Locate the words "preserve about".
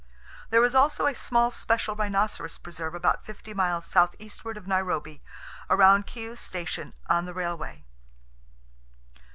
2.57-3.23